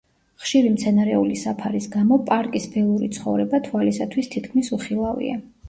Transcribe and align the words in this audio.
ხშირი 0.43 0.69
მცენარეული 0.77 1.37
საფარის 1.41 1.89
გამო, 1.97 2.19
პარკის 2.31 2.67
ველური 2.77 3.11
ცხოვრება 3.21 3.63
თვალისათვის 3.71 4.33
თითქმის 4.35 4.77
უხილავია. 4.81 5.41